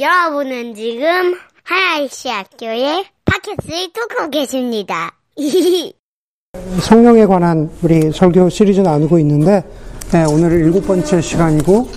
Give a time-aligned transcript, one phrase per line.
[0.00, 5.12] 여러분은 지금 하나이시 학교의 팟캐스트를 듣고 계십니다.
[6.82, 9.64] 성령에 관한 우리 설교 시리즈 나누고 있는데
[10.12, 11.88] 네, 오늘 일곱 번째 시간이고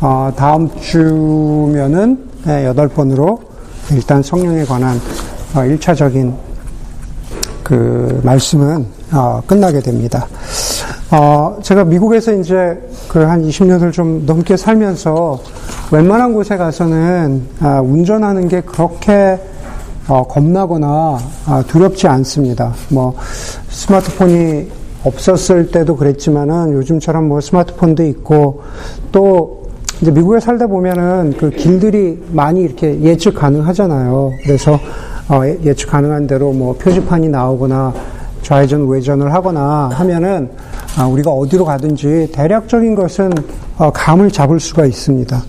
[0.00, 3.40] 어, 다음 주면은 네, 여덟 번으로
[3.92, 4.96] 일단 성령에 관한
[5.54, 6.34] 어, 1차적인
[7.62, 10.26] 그 말씀은 어, 끝나게 됩니다.
[11.12, 12.76] 어, 제가 미국에서 이제
[13.08, 15.40] 그 한 20년을 좀 넘게 살면서
[15.92, 19.38] 웬만한 곳에 가서는 아, 운전하는 게 그렇게
[20.08, 22.74] 어, 겁나거나 아, 두렵지 않습니다.
[22.90, 23.14] 뭐
[23.68, 24.68] 스마트폰이
[25.04, 28.62] 없었을 때도 그랬지만은 요즘처럼 뭐 스마트폰도 있고
[29.12, 29.64] 또
[30.00, 34.32] 이제 미국에 살다 보면은 그 길들이 많이 이렇게 예측 가능하잖아요.
[34.42, 34.78] 그래서
[35.28, 37.94] 어, 예측 가능한 대로 뭐 표지판이 나오거나
[38.44, 40.50] 좌회전 우회전을 하거나 하면은
[40.98, 43.32] 아, 우리가 어디로 가든지 대략적인 것은
[43.78, 45.42] 어, 감을 잡을 수가 있습니다.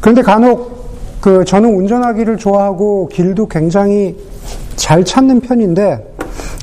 [0.00, 0.80] 그런데 간혹
[1.20, 4.16] 그 저는 운전하기를 좋아하고 길도 굉장히
[4.74, 6.16] 잘 찾는 편인데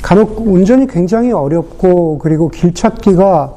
[0.04, 3.54] 간혹 운전이 굉장히 어렵고 그리고 길 찾기가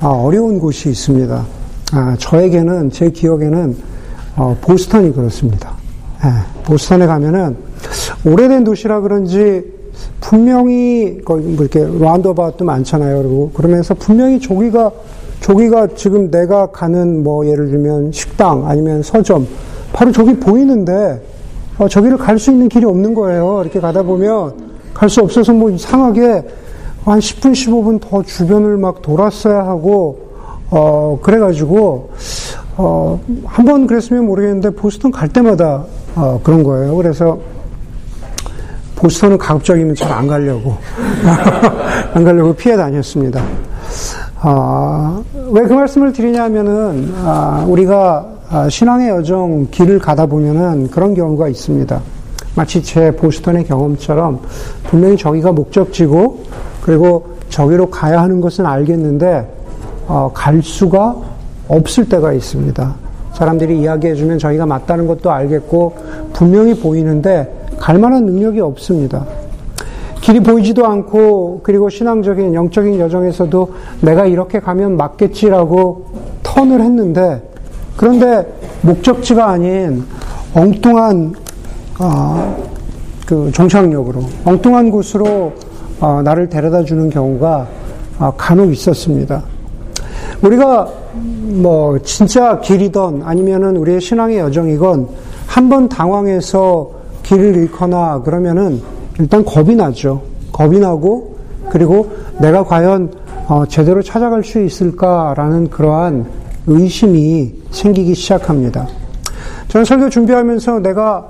[0.00, 1.44] 아, 어려운 곳이 있습니다.
[1.92, 3.76] 아, 저에게는 제 기억에는
[4.36, 5.74] 어, 보스턴이 그렇습니다.
[6.24, 6.28] 예,
[6.64, 7.56] 보스턴에 가면은
[8.24, 9.62] 오래된 도시라 그런지
[10.20, 13.22] 분명히 거기 뭐 이렇게 라운드어바웃도 많잖아요.
[13.22, 14.90] 그리고 그러면서 분명히 저기가
[15.40, 19.46] 저기가 지금 내가 가는 뭐 예를 들면 식당 아니면 서점
[19.92, 21.22] 바로 저기 보이는데
[21.78, 23.60] 어, 저기를 갈 수 있는 길이 없는 거예요.
[23.62, 24.52] 이렇게 가다 보면
[24.94, 26.42] 갈 수 없어서 뭐 이상하게
[27.04, 30.18] 한 10분 15분 더 주변을 막 돌았어야 하고
[30.70, 32.10] 어 그래가지고
[32.78, 35.84] 어 한 번 그랬으면 모르겠는데 보스턴 갈 때마다
[36.16, 36.96] 어 그런 거예요.
[36.96, 37.38] 그래서
[38.96, 40.76] 보스턴은 가급적이면 잘 안 가려고
[42.14, 43.42] 안 가려고 피해 다녔습니다.
[44.40, 51.48] 아, 왜 그 말씀을 드리냐면은 아, 우리가 아, 신앙의 여정 길을 가다 보면은 그런 경우가
[51.48, 52.00] 있습니다.
[52.54, 54.40] 마치 제 보스턴의 경험처럼
[54.84, 56.44] 분명히 저기가 목적지고
[56.82, 59.48] 그리고 저기로 가야 하는 것은 알겠는데
[60.06, 61.16] 어, 갈 수가
[61.66, 62.94] 없을 때가 있습니다.
[63.32, 65.96] 사람들이 이야기해주면 저희가 맞다는 것도 알겠고
[66.34, 69.24] 분명히 보이는데 갈 만한 능력이 없습니다.
[70.20, 76.06] 길이 보이지도 않고 그리고 신앙적인 영적인 여정에서도 내가 이렇게 가면 맞겠지라고
[76.42, 77.42] 턴을 했는데
[77.96, 78.46] 그런데
[78.82, 80.04] 목적지가 아닌
[80.54, 81.34] 엉뚱한
[82.00, 82.56] 어,
[83.26, 85.52] 그 종착역으로 엉뚱한 곳으로
[86.00, 87.66] 어, 나를 데려다 주는 경우가
[88.18, 89.42] 어, 간혹 있었습니다.
[90.42, 95.08] 우리가 뭐 진짜 길이던 아니면은 우리의 신앙의 여정이건
[95.46, 96.90] 한 번 당황해서
[97.24, 98.80] 길을 잃거나 그러면은
[99.18, 100.22] 일단 겁이 나죠.
[100.52, 101.36] 겁이 나고
[101.70, 103.12] 그리고 내가 과연
[103.48, 106.26] 어, 제대로 찾아갈 수 있을까라는 그러한
[106.66, 108.86] 의심이 생기기 시작합니다.
[109.68, 111.26] 저는 설교 준비하면서 내가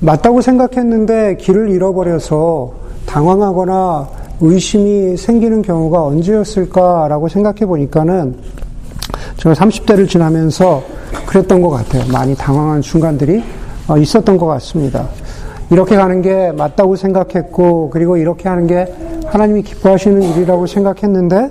[0.00, 2.72] 맞다고 생각했는데 길을 잃어버려서
[3.06, 4.08] 당황하거나
[4.40, 8.36] 의심이 생기는 경우가 언제였을까라고 생각해 보니까는
[9.36, 10.82] 제가 30대를 지나면서
[11.26, 12.04] 그랬던 것 같아요.
[12.12, 13.42] 많이 당황한 순간들이
[13.88, 15.08] 어, 있었던 것 같습니다.
[15.72, 18.86] 이렇게 가는 게 맞다고 생각했고, 그리고 이렇게 하는 게
[19.26, 21.50] 하나님이 기뻐하시는 일이라고 생각했는데,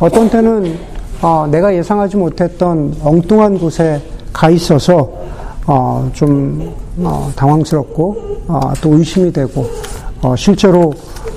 [0.00, 0.76] 어떤 때는
[1.20, 4.00] 어, 내가 예상하지 못했던 엉뚱한 곳에
[4.32, 5.10] 가 있어서
[5.66, 9.66] 어, 좀 어, 당황스럽고 어, 또 의심이 되고
[10.22, 10.92] 어, 실제로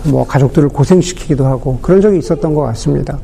[0.06, 3.18] 뭐 가족들을 고생시키기도 하고 그런 적이 있었던 것 같습니다.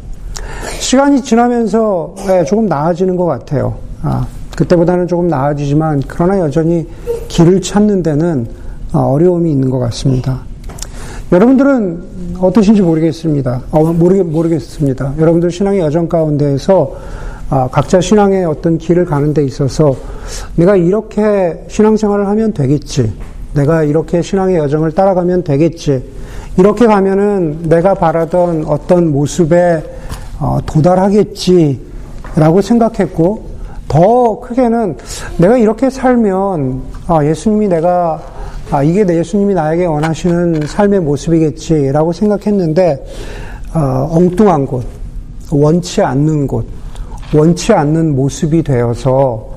[0.79, 3.75] 시간이 지나면서 네, 조금 나아지는 것 같아요.
[4.01, 4.25] 아,
[4.55, 6.87] 그때보다는 조금 나아지지만 그러나 여전히
[7.27, 8.47] 길을 찾는 데는
[8.93, 10.41] 어, 어려움이 있는 것 같습니다.
[11.31, 12.03] 여러분들은
[12.39, 13.63] 어떠신지 모르겠습니다.
[13.71, 15.13] 어, 모르겠, 모르겠습니다.
[15.17, 16.95] 여러분들 신앙의 여정 가운데에서
[17.49, 19.95] 아, 각자 신앙의 어떤 길을 가는 데 있어서
[20.55, 23.13] 내가 이렇게 신앙생활을 하면 되겠지.
[23.53, 26.03] 내가 이렇게 신앙의 여정을 따라가면 되겠지.
[26.57, 29.81] 이렇게 가면은 내가 바라던 어떤 모습에
[30.39, 33.47] 어, 도달하겠지라고 생각했고
[33.87, 34.97] 더 크게는
[35.37, 38.21] 내가 이렇게 살면 아, 예수님이 내가
[38.69, 43.05] 아, 이게 예수님이 나에게 원하시는 삶의 모습이겠지라고 생각했는데
[43.73, 44.85] 어, 엉뚱한 곳,
[45.51, 46.65] 원치 않는 곳,
[47.33, 49.55] 원치 않는 모습이 되어서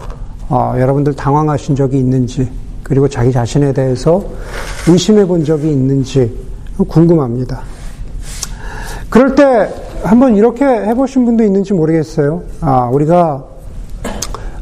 [0.48, 2.48] 어, 여러분들 당황하신 적이 있는지
[2.84, 4.22] 그리고 자기 자신에 대해서
[4.86, 6.32] 의심해 본 적이 있는지
[6.76, 7.62] 궁금합니다.
[9.08, 9.68] 그럴 때
[10.04, 12.42] 한번 이렇게 해보신 분도 있는지 모르겠어요.
[12.60, 13.44] 아, 우리가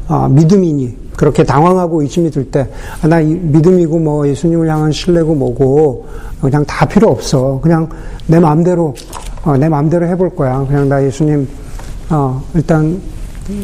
[0.07, 2.65] 아, 믿음이니 그렇게 당황하고 의심이 들 때,
[3.01, 6.05] 아, 나 믿음이고 뭐 예수님을 향한 신뢰고 뭐고,
[6.39, 7.59] 그냥 다 필요 없어.
[7.61, 7.89] 그냥
[8.25, 8.95] 내 마음대로,
[9.43, 10.65] 어, 내 마음대로 해볼 거야.
[10.65, 11.45] 그냥 나 예수님,
[12.09, 13.01] 어, 일단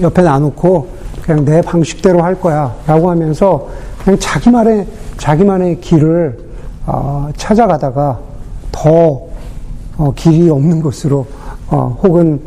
[0.02, 0.88] 옆에 놔놓고,
[1.22, 2.76] 그냥 내 방식대로 할 거야.
[2.86, 3.70] 라고 하면서
[4.04, 4.86] 그냥 자기만의
[5.18, 6.38] 자기만의 길을
[6.86, 8.20] 어, 찾아가다가
[8.74, 9.22] 더
[9.96, 11.26] 어, 길이 없는 곳으로
[11.70, 12.42] 어, 혹은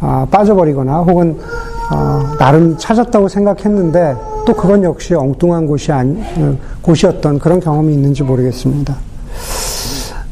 [0.00, 1.38] 아, 빠져버리거나 혹은
[1.92, 8.22] 어, 나름 찾았다고 생각했는데 또 그건 역시 엉뚱한 곳이 아니, 어, 곳이었던 그런 경험이 있는지
[8.22, 8.96] 모르겠습니다.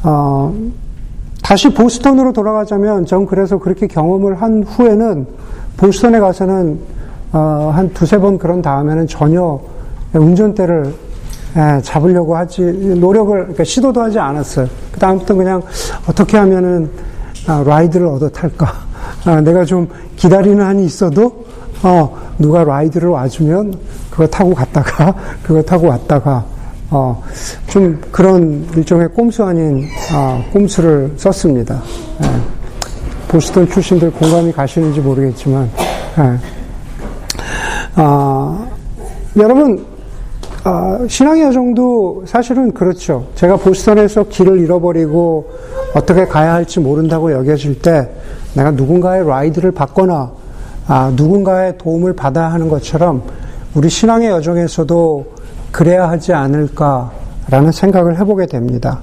[0.03, 0.53] 어,
[1.43, 5.25] 다시 보스턴으로 돌아가자면 전 그래서 그렇게 경험을 한 후에는
[5.77, 6.79] 보스턴에 가서는
[7.31, 9.59] 어, 한 두세 번 그런 다음에는 전혀
[10.13, 10.93] 운전대를
[11.55, 14.67] 예, 잡으려고 하지 노력을 그러니까 시도도 하지 않았어요.
[14.91, 15.61] 그 다음부터 그냥
[16.07, 16.89] 어떻게 하면은
[17.47, 18.71] 아, 라이드를 얻어 탈까?
[19.25, 21.45] 아, 내가 좀 기다리는 한이 있어도
[21.83, 23.73] 어, 누가 라이드를 와주면
[24.11, 26.45] 그거 타고 갔다가 그거 타고 왔다가
[26.91, 27.23] 어,
[27.67, 31.81] 좀 그런 일종의 꼼수 아닌 어, 꼼수를 썼습니다.
[32.23, 32.27] 예.
[33.27, 35.69] 보스턴 출신들 공감이 가시는지 모르겠지만
[36.17, 36.39] 예.
[37.95, 38.67] 아,
[39.37, 39.85] 여러분
[40.63, 43.27] 아, 신앙의 여정도 사실은 그렇죠.
[43.35, 45.49] 제가 보스턴에서 길을 잃어버리고
[45.95, 48.09] 어떻게 가야 할지 모른다고 여겨질 때
[48.55, 50.31] 내가 누군가의 라이드를 받거나
[50.89, 53.21] 아, 누군가의 도움을 받아야 하는 것처럼
[53.75, 55.35] 우리 신앙의 여정에서도
[55.71, 58.97] 그래야 하지 않을까라는 생각을 해보게 됩니다.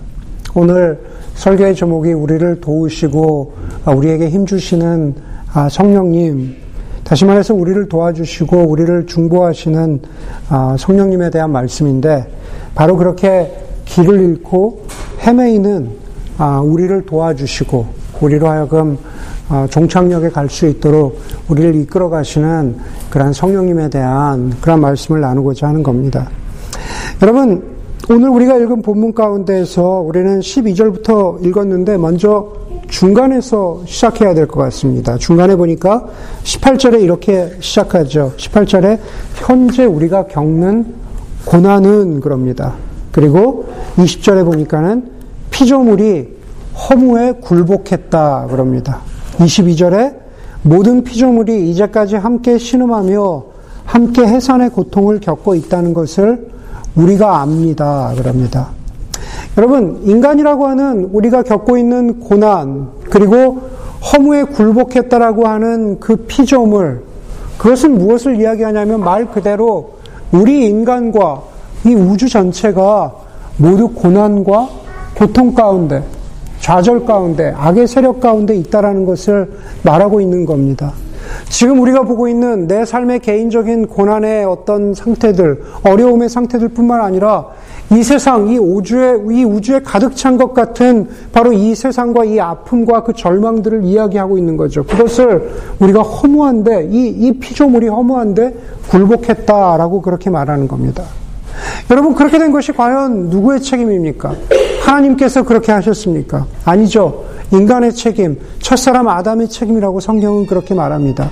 [0.53, 1.01] 오늘
[1.35, 3.55] 설교의 제목이 우리를 도우시고
[3.85, 5.15] 아, 우리에게 힘주시는
[5.53, 6.57] 아, 성령님
[7.05, 10.01] 다시 말해서 우리를 도와주시고 우리를 중보하시는
[10.49, 12.27] 아, 성령님에 대한 말씀인데
[12.75, 14.87] 바로 그렇게 길을 잃고
[15.25, 15.91] 헤매이는
[16.39, 17.87] 아, 우리를 도와주시고
[18.23, 19.16] 우리로 하여금 아,
[19.71, 22.77] 종착역에 갈 수 있도록 우리를 이끌어 가시는
[23.11, 26.29] 그러한 성령님에 대한 그런 말씀을 나누고자 하는 겁니다.
[27.23, 27.63] 여러분
[28.09, 32.53] 오늘 우리가 읽은 본문 가운데에서 우리는 12절부터 읽었는데 먼저
[32.89, 35.17] 중간에서 시작해야 될 것 같습니다.
[35.19, 36.07] 중간에 보니까
[36.45, 38.33] 18절에 이렇게 시작하죠.
[38.37, 38.99] 18절에
[39.35, 40.95] 현재 우리가 겪는
[41.45, 42.75] 고난은 그럽니다.
[43.11, 43.67] 그리고
[43.97, 45.11] 20절에 보니까는
[45.51, 46.37] 피조물이
[46.89, 49.01] 허무에 굴복했다 그럽니다.
[49.39, 50.15] 22절에
[50.63, 53.45] 모든 피조물이 이제까지 함께 신음하며
[53.85, 56.49] 함께 해산의 고통을 겪고 있다는 것을
[56.97, 58.13] 우리가 압니다.
[58.17, 58.69] 그럽니다.
[59.57, 63.61] 여러분, 인간이라고 하는 우리가 겪고 있는 고난, 그리고
[64.13, 67.03] 허무에 굴복했다라고 하는 그 피조물,
[67.59, 69.97] 그것은 무엇을 이야기하냐면 말 그대로
[70.33, 71.43] 우리 인간과
[71.87, 73.15] 이 우주 전체가
[73.57, 74.69] 모두 고난과
[75.17, 76.03] 고통 가운데,
[76.67, 79.49] 좌절 가운데, 악의 세력 가운데 있다라는 것을
[79.85, 80.95] 말하고 있는 겁니다.
[81.49, 87.47] 지금 우리가 보고 있는 내 삶의 개인적인 고난의 어떤 상태들, 어려움의 상태들 뿐만 아니라
[87.93, 93.05] 이 세상, 이 우주에, 이 우주에 가득 찬 것 같은 바로 이 세상과 이 아픔과
[93.05, 94.83] 그 절망들을 이야기하고 있는 거죠.
[94.83, 95.49] 그것을
[95.79, 98.55] 우리가 허무한데, 이, 이 피조물이 허무한데
[98.91, 101.05] 굴복했다라고 그렇게 말하는 겁니다.
[101.93, 104.35] 여러분, 그렇게 된 것이 과연 누구의 책임입니까?
[104.87, 106.47] 하나님께서 그렇게 하셨습니까?
[106.65, 107.25] 아니죠.
[107.53, 111.31] 인간의 책임, 첫사람 아담의 책임이라고 성경은 그렇게 말합니다.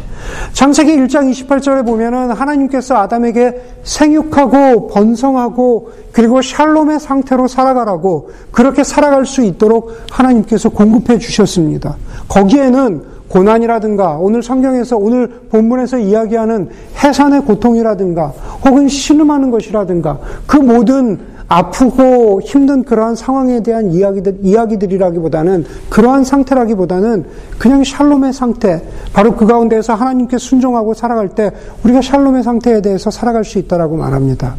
[0.52, 9.42] 창세기 1장 28절에 보면은 하나님께서 아담에게 생육하고 번성하고 그리고 샬롬의 상태로 살아가라고 그렇게 살아갈 수
[9.42, 11.96] 있도록 하나님께서 공급해 주셨습니다.
[12.28, 16.68] 거기에는 고난이라든가 오늘 성경에서 오늘 본문에서 이야기하는
[17.02, 18.32] 해산의 고통이라든가
[18.64, 27.24] 혹은 신음하는 것이라든가 그 모든 아프고 힘든 그러한 상황에 대한 이야기들, 이야기들이라기보다는 그러한 상태라기보다는
[27.58, 28.82] 그냥 샬롬의 상태,
[29.12, 31.50] 바로 그 가운데에서 하나님께 순종하고 살아갈 때
[31.84, 34.56] 우리가 샬롬의 상태에 대해서 살아갈 수 있다라고 말합니다.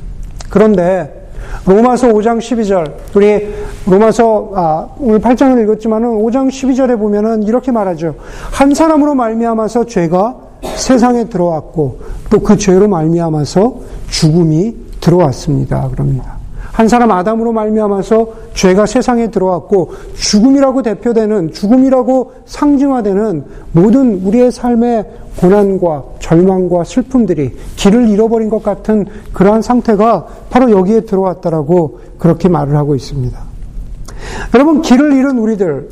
[0.49, 1.25] 그런데
[1.65, 3.53] 로마서 5장 12절, 우리
[3.85, 8.15] 로마서, 아, 오늘 8장을 읽었지만은 5장 12절에 보면은 이렇게 말하죠.
[8.51, 10.35] 한 사람으로 말미암아서 죄가
[10.75, 11.99] 세상에 들어왔고
[12.29, 13.75] 또 그 죄로 말미암아서
[14.09, 15.89] 죽음이 들어왔습니다.
[15.89, 16.34] 그럽니다.
[16.75, 25.05] 한 사람 아담으로 말미암아서 죄가 세상에 들어왔고 죽음이라고 대표되는 죽음이라고 상징화되는 모든 우리의 삶의
[25.39, 32.93] 고난과 절망과 슬픔들이 길을 잃어버린 것 같은 그러한 상태가 바로 여기에 들어왔다라고 그렇게 말을 하고
[32.93, 33.39] 있습니다.
[34.53, 35.87] 여러분 길을 잃은 우리들,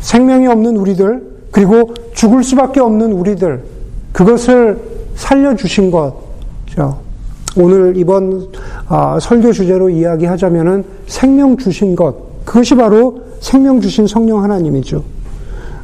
[0.00, 3.64] 생명이 없는 우리들, 그리고 죽을 수밖에 없는 우리들,
[4.12, 4.80] 그것을
[5.14, 7.01] 살려 주신 것죠.
[7.56, 8.48] 오늘 이번
[8.88, 15.02] 아, 설교 주제로 이야기하자면은 생명 주신 것 그것이 바로 생명 주신 성령 하나님이죠.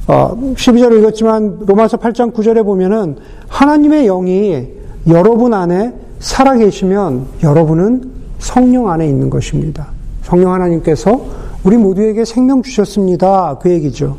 [0.07, 3.17] 12절 어, 읽었지만 로마서 8장 9절에 보면은
[3.49, 4.67] 하나님의 영이
[5.09, 9.89] 여러분 안에 살아 계시면 여러분은 성령 안에 있는 것입니다.
[10.23, 11.21] 성령 하나님께서
[11.63, 13.59] 우리 모두에게 생명 주셨습니다.
[13.61, 14.17] 그 얘기죠.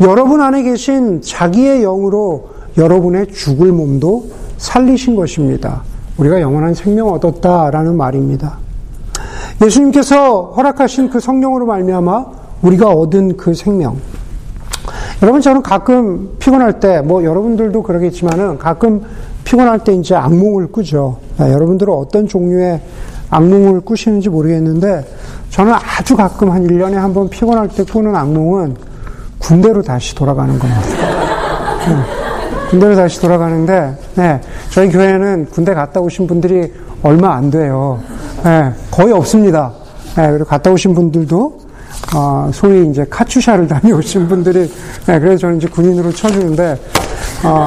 [0.00, 5.82] 여러분 안에 계신 자기의 영으로 여러분의 죽을 몸도 살리신 것입니다.
[6.20, 8.58] 우리가 영원한 생명 얻었다라는 말입니다.
[9.62, 12.26] 예수님께서 허락하신 그 성령으로 말미암아
[12.62, 13.96] 우리가 얻은 그 생명.
[15.22, 19.02] 여러분 저는 가끔 피곤할 때 뭐 여러분들도 그러겠지만은 가끔
[19.44, 21.18] 피곤할 때 이제 악몽을 꾸죠.
[21.38, 22.80] 아, 여러분들은 어떤 종류의
[23.30, 25.04] 악몽을 꾸시는지 모르겠는데
[25.50, 28.76] 저는 아주 가끔 한 1년에 한 번 피곤할 때 꾸는 악몽은
[29.38, 30.80] 군대로 다시 돌아가는 겁니다.
[31.88, 32.19] 네.
[32.70, 34.40] 군대로 다시 돌아가는데 네.
[34.70, 36.72] 저희 교회는 군대 갔다 오신 분들이
[37.02, 38.00] 얼마 안 돼요.
[38.44, 38.72] 네.
[38.92, 39.72] 거의 없습니다.
[40.16, 40.30] 네.
[40.30, 41.60] 그리고 갔다 오신 분들도
[42.14, 44.70] 어, 소위 이제 카츄샤를 다녀오신 분들이
[45.06, 45.18] 네.
[45.18, 46.80] 그래서 저는 이제 군인으로 쳐주는데
[47.44, 47.66] 어,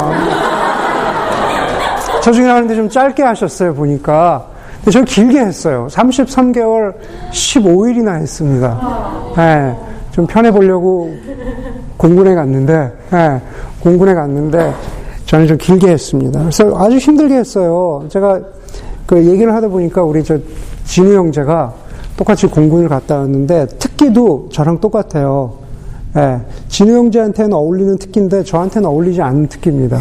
[2.21, 4.45] 쳐주긴 하는데 좀 짧게 하셨어요 보니까
[4.77, 5.87] 근데 저는 길게 했어요.
[5.91, 6.93] 33개월
[7.31, 9.33] 15일이나 했습니다.
[9.35, 9.75] 네,
[10.13, 11.11] 좀 편해 보려고
[11.97, 13.41] 공군에 갔는데, 네,
[13.79, 14.71] 공군에 갔는데,
[15.25, 16.39] 저는 좀 길게 했습니다.
[16.39, 18.05] 그래서 아주 힘들게 했어요.
[18.09, 18.39] 제가
[19.07, 20.37] 그 얘기를 하다 보니까 우리 저
[20.85, 21.73] 진우 형제가
[22.15, 25.53] 똑같이 공군을 갔다 왔는데, 특기도 저랑 똑같아요.
[26.13, 29.99] 네, 진우 형제한테는 어울리는 특기인데, 저한테는 어울리지 않는 특기입니다.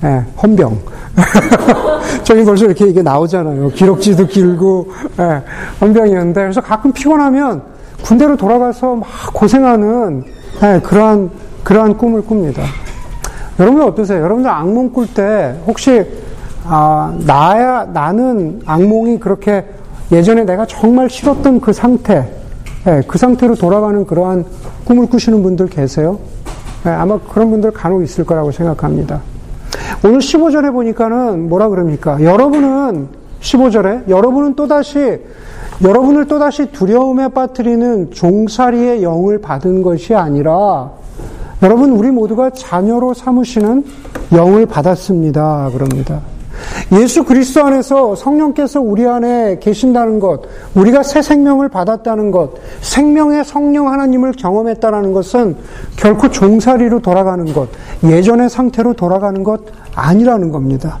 [0.00, 0.78] 네, 헌병.
[2.24, 3.68] 저기 벌써 이렇게 이게 나오잖아요.
[3.68, 4.86] 기록지도 길고,
[5.20, 5.42] 예,
[5.78, 7.71] 헌병이었는데, 그래서 가끔 피곤하면
[8.02, 10.24] 군대로 돌아가서 막 고생하는,
[10.62, 11.30] 예, 그러한,
[11.64, 12.62] 그러한 꿈을 꿉니다.
[13.58, 14.22] 여러분 어떠세요?
[14.22, 16.04] 여러분들 악몽 꿀 때, 혹시,
[16.64, 19.64] 아, 나야, 나는 악몽이 그렇게
[20.10, 22.28] 예전에 내가 정말 싫었던 그 상태,
[22.86, 24.44] 예, 그 상태로 돌아가는 그러한
[24.84, 26.18] 꿈을 꾸시는 분들 계세요?
[26.86, 29.20] 예, 아마 그런 분들 간혹 있을 거라고 생각합니다.
[30.04, 32.20] 오늘 15절에 보니까는 뭐라 그럽니까?
[32.22, 33.08] 여러분은
[33.40, 35.20] 15절에 여러분은 또다시
[35.82, 40.90] 여러분을 또다시 두려움에 빠뜨리는 종살이의 영을 받은 것이 아니라
[41.62, 43.84] 여러분 우리 모두가 자녀로 삼으시는
[44.32, 45.70] 영을 받았습니다.
[45.72, 46.20] 그럽니다.
[46.92, 50.42] 예수 그리스도 안에서 성령께서 우리 안에 계신다는 것,
[50.74, 55.56] 우리가 새 생명을 받았다는 것, 생명의 성령 하나님을 경험했다는 것은
[55.96, 57.68] 결코 종살이로 돌아가는 것,
[58.04, 59.62] 예전의 상태로 돌아가는 것
[59.94, 60.98] 아니라는 겁니다.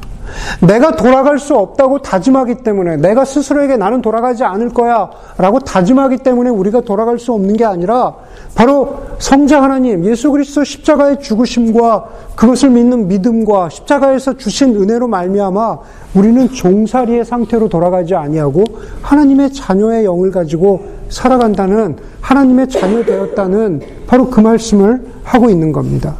[0.60, 6.50] 내가 돌아갈 수 없다고 다짐하기 때문에 내가 스스로에게 나는 돌아가지 않을 거야 라고 다짐하기 때문에
[6.50, 8.14] 우리가 돌아갈 수 없는 게 아니라
[8.54, 12.04] 바로 성자 하나님 예수 그리스도 십자가의 죽으심과
[12.36, 15.78] 그것을 믿는 믿음과 십자가에서 주신 은혜로 말미암아
[16.14, 18.64] 우리는 종살이의 상태로 돌아가지 아니하고
[19.02, 26.14] 하나님의 자녀의 영을 가지고 살아간다는 하나님의 자녀 되었다는 바로 그 말씀을 하고 있는 겁니다.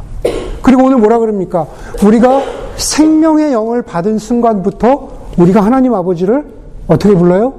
[0.61, 1.67] 그리고 오늘 뭐라 그럽니까?
[2.03, 2.41] 우리가
[2.77, 6.45] 생명의 영을 받은 순간부터 우리가 하나님 아버지를
[6.87, 7.53] 어떻게 불러요?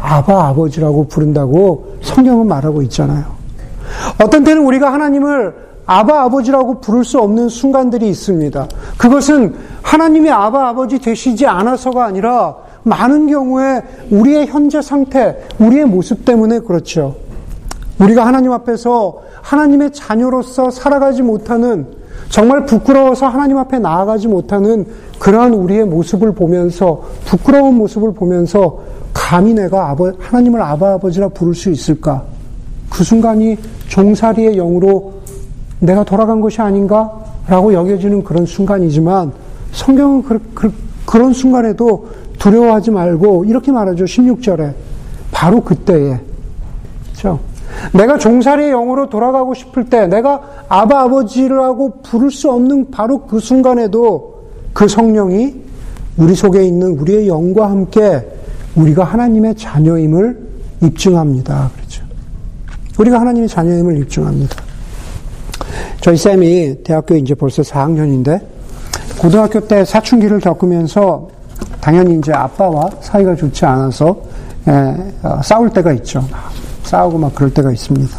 [0.00, 3.24] 아바 아버지라고 부른다고 성경은 말하고 있잖아요.
[4.22, 5.54] 어떤 때는 우리가 하나님을
[5.86, 8.68] 아바 아버지라고 부를 수 없는 순간들이 있습니다.
[8.98, 16.60] 그것은 하나님이 아바 아버지 되시지 않아서가 아니라 많은 경우에 우리의 현재 상태, 우리의 모습 때문에
[16.60, 17.16] 그렇죠.
[18.00, 21.86] 우리가 하나님 앞에서 하나님의 자녀로서 살아가지 못하는
[22.28, 24.86] 정말 부끄러워서 하나님 앞에 나아가지 못하는
[25.18, 28.80] 그러한 우리의 모습을 보면서 부끄러운 모습을 보면서
[29.12, 32.22] 감히 내가 아버, 하나님을 아바 아버지라 부를 수 있을까?
[32.90, 35.14] 그 순간이 종살이의 영으로
[35.80, 37.10] 내가 돌아간 것이 아닌가?
[37.48, 39.32] 라고 여겨지는 그런 순간이지만
[39.72, 40.72] 성경은 그, 그,
[41.04, 44.04] 그런 순간에도 두려워하지 말고 이렇게 말하죠.
[44.04, 44.72] 16절에.
[45.30, 46.18] 바로 그때에.
[47.10, 47.40] 그렇죠?
[47.92, 54.42] 내가 종살이의 영으로 돌아가고 싶을 때, 내가 아바 아버지라고 부를 수 없는 바로 그 순간에도
[54.72, 55.54] 그 성령이
[56.16, 58.26] 우리 속에 있는 우리의 영과 함께
[58.74, 60.38] 우리가 하나님의 자녀임을
[60.82, 61.70] 입증합니다.
[61.76, 62.04] 그렇죠.
[62.98, 64.56] 우리가 하나님의 자녀임을 입증합니다.
[66.00, 68.40] 저희 쌤이 대학교 이제 벌써 4학년인데,
[69.20, 71.28] 고등학교 때 사춘기를 겪으면서
[71.80, 74.16] 당연히 이제 아빠와 사이가 좋지 않아서
[74.66, 74.72] 에,
[75.22, 76.24] 어, 싸울 때가 있죠.
[76.92, 78.18] 싸우고 막 그럴 때가 있습니다.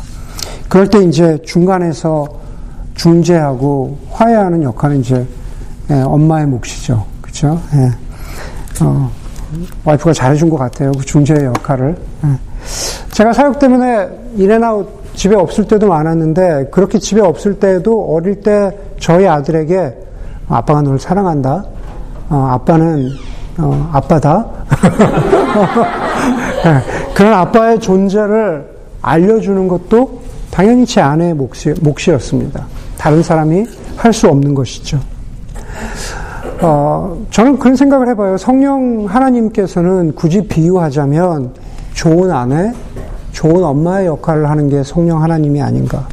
[0.67, 2.25] 그럴 때 이제 중간에서
[2.95, 5.23] 중재하고 화해하는 역할은 이제
[5.91, 7.05] 예, 엄마의 몫이죠.
[7.21, 7.61] 그렇죠?
[7.75, 7.91] 예.
[8.83, 9.11] 어,
[9.85, 10.91] 와이프가 잘해준 것 같아요.
[10.93, 11.95] 그 중재의 역할을.
[12.23, 12.29] 예.
[13.11, 19.27] 제가 사역 때문에 인앤아웃 집에 없을 때도 많았는데 그렇게 집에 없을 때도 어릴 때 저희
[19.27, 19.95] 아들에게
[20.49, 21.63] 아빠가 널 사랑한다.
[22.29, 23.11] 어, 아빠는
[23.59, 24.47] 어, 아빠다.
[27.13, 28.65] 예, 그런 아빠의 존재를
[29.01, 32.65] 알려주는 것도 당연히 제 아내의 몫이, 몫이었습니다.
[32.97, 33.65] 다른 사람이
[33.95, 34.99] 할 수 없는 것이죠.
[36.61, 38.37] 어, 저는 그런 생각을 해봐요.
[38.37, 41.51] 성령 하나님께서는 굳이 비유하자면
[41.93, 42.71] 좋은 아내,
[43.31, 46.07] 좋은 엄마의 역할을 하는 게 성령 하나님이 아닌가.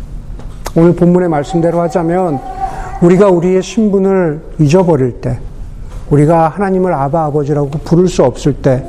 [0.77, 2.41] 오늘 본문의 말씀대로 하자면
[3.03, 5.39] 우리가 우리의 신분을 잊어버릴 때,
[6.11, 8.85] 우리가 하나님을 아바 아버지라고 부를 수 없을 때,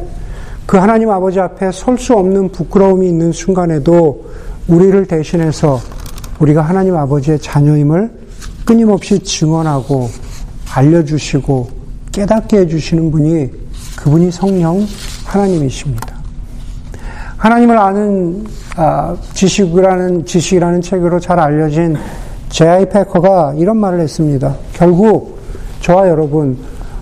[0.72, 4.24] 그 하나님 아버지 앞에 설 수 없는 부끄러움이 있는 순간에도
[4.70, 5.82] 우리를 대신해서
[6.40, 8.10] 우리가 하나님 아버지의 자녀임을
[8.64, 10.08] 끊임없이 증언하고
[10.74, 11.68] 알려주시고
[12.14, 13.52] 깨닫게 해주시는 분이
[13.98, 14.88] 그분이 성령
[15.26, 16.08] 하나님이십니다.
[17.36, 18.46] 하나님을 아는
[18.78, 21.98] 아, 지식이라는 지식이라는 책으로 잘 알려진
[22.48, 24.56] 제아이 패커가 이런 말을 했습니다.
[24.72, 25.38] 결국
[25.82, 26.58] 저와 여러분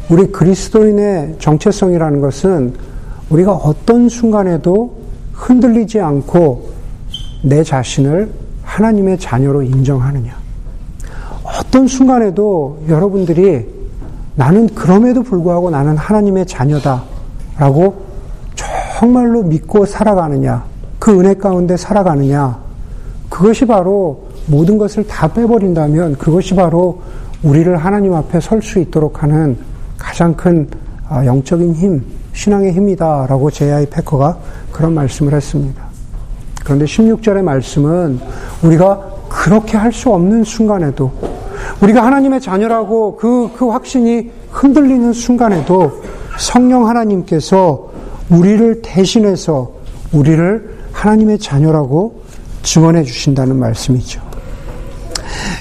[0.09, 2.88] 우리 그리스도인의 정체성이라는 것은
[3.29, 4.97] 우리가 어떤 순간에도
[5.33, 6.69] 흔들리지 않고
[7.43, 8.31] 내 자신을
[8.63, 10.33] 하나님의 자녀로 인정하느냐.
[11.43, 13.65] 어떤 순간에도 여러분들이
[14.35, 17.03] 나는 그럼에도 불구하고 나는 하나님의 자녀다.
[17.57, 18.05] 라고
[18.55, 20.63] 정말로 믿고 살아가느냐.
[20.97, 22.59] 그 은혜 가운데 살아가느냐.
[23.29, 27.01] 그것이 바로 모든 것을 다 빼버린다면 그것이 바로
[27.43, 29.57] 우리를 하나님 앞에 설 수 있도록 하는
[29.97, 30.67] 가장 큰
[31.07, 34.37] 아, 영적인 힘, 신앙의 힘이다 라고 제아이 패커가
[34.71, 35.83] 그런 말씀을 했습니다.
[36.63, 38.19] 그런데 16절의 말씀은
[38.63, 41.11] 우리가 그렇게 할 수 없는 순간에도
[41.81, 46.01] 우리가 하나님의 자녀라고 그, 그 확신이 흔들리는 순간에도
[46.37, 47.89] 성령 하나님께서
[48.29, 49.71] 우리를 대신해서
[50.11, 52.21] 우리를 하나님의 자녀라고
[52.63, 54.21] 증언해 주신다는 말씀이죠.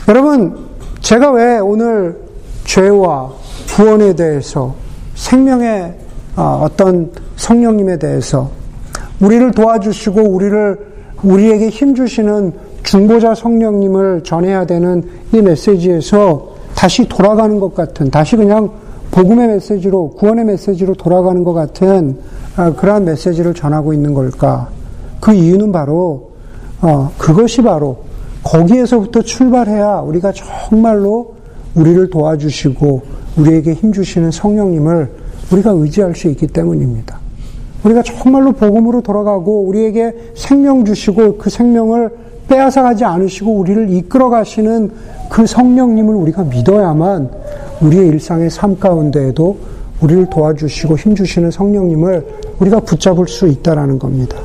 [0.08, 0.68] 여러분,
[1.00, 2.18] 제가 왜 오늘
[2.64, 3.32] 죄와
[3.74, 4.74] 구원에 대해서
[5.14, 5.94] 생명의
[6.38, 8.48] 어, 어떤 성령님에 대해서
[9.20, 10.78] 우리를 도와주시고 우리를
[11.24, 12.52] 우리에게 힘 주시는
[12.84, 15.02] 중보자 성령님을 전해야 되는
[15.32, 18.70] 이 메시지에서 다시 돌아가는 것 같은 다시 그냥
[19.10, 22.16] 복음의 메시지로 구원의 메시지로 돌아가는 것 같은
[22.56, 24.68] 어, 그러한 메시지를 전하고 있는 걸까?
[25.18, 26.30] 그 이유는 바로
[26.80, 28.04] 어, 그것이 바로
[28.44, 31.34] 거기에서부터 출발해야 우리가 정말로
[31.74, 33.02] 우리를 도와주시고
[33.38, 37.18] 우리에게 힘 주시는 성령님을 우리가 의지할 수 있기 때문입니다.
[37.84, 42.10] 우리가 정말로 복음으로 돌아가고 우리에게 생명 주시고 그 생명을
[42.48, 44.90] 빼앗아 가지 않으시고 우리를 이끌어 가시는
[45.30, 47.30] 그 성령님을 우리가 믿어야만
[47.82, 49.58] 우리의 일상의 삶 가운데에도
[50.00, 52.26] 우리를 도와주시고 힘 주시는 성령님을
[52.58, 54.38] 우리가 붙잡을 수 있다라는 겁니다.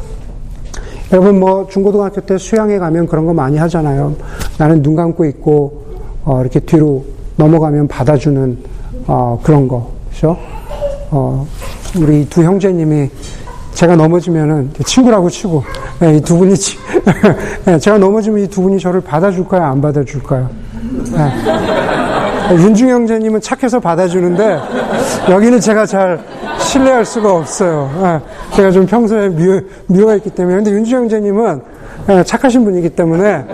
[1.12, 4.16] 여러분 뭐 중고등학교 때 수양에 가면 그런 거 많이 하잖아요.
[4.58, 5.84] 나는 눈 감고 있고
[6.26, 7.06] 어, 이렇게 뒤로
[7.38, 8.58] 넘어가면 받아주는
[9.08, 10.38] 어, 그런 거, 그죠?
[11.16, 11.46] 어,
[11.96, 13.08] 우리 두 형제님이
[13.76, 15.64] 제가 넘어지면은 친구라고 치고
[16.00, 16.56] 네, 이두 분이
[17.66, 20.50] 네, 제가 넘어지면 이 두 분이 저를 받아줄까요, 안 받아줄까요?
[21.12, 22.56] 네.
[22.56, 24.60] 윤중 형제님은 착해서 받아주는데
[25.30, 26.20] 여기는 제가 잘
[26.60, 27.90] 신뢰할 수가 없어요.
[28.02, 28.20] 네,
[28.56, 31.62] 제가 좀 평소에 미워, 미워했기 때문에 근데 윤중 형제님은
[32.08, 33.46] 네, 착하신 분이기 때문에